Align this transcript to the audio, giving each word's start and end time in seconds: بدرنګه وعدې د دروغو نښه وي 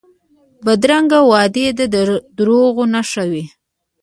بدرنګه 0.65 1.19
وعدې 1.31 1.65
د 1.79 1.81
دروغو 2.37 2.83
نښه 2.93 3.23
وي 3.31 3.45